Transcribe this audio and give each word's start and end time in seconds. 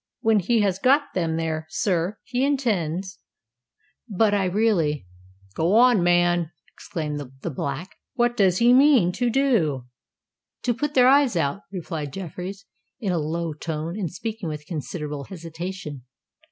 When 0.21 0.39
he 0.39 0.61
has 0.61 0.79
got 0.79 1.13
them 1.13 1.35
there, 1.37 1.67
sir, 1.69 2.17
he 2.23 2.43
intends——But 2.43 4.33
I 4.33 4.45
really——" 4.45 5.05
"Go 5.53 5.75
on, 5.75 6.01
man!" 6.01 6.49
exclaimed 6.73 7.19
the 7.19 7.51
Black. 7.51 7.97
"What 8.15 8.35
does 8.35 8.57
he 8.57 8.73
mean 8.73 9.11
to 9.11 9.29
do?" 9.29 9.85
"To 10.63 10.73
put 10.73 10.95
their 10.95 11.07
eyes 11.07 11.35
out," 11.35 11.61
replied 11.71 12.13
Jeffreys, 12.13 12.65
in 12.99 13.11
a 13.11 13.19
low 13.19 13.53
tone, 13.53 13.95
and 13.95 14.11
speaking 14.11 14.49
with 14.49 14.65
considerable 14.65 15.25
hesitation. 15.25 16.01